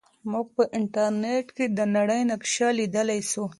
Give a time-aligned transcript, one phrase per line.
[0.31, 3.43] موږ په انټرنیټ کې د نړۍ نقشه لیدلی سو.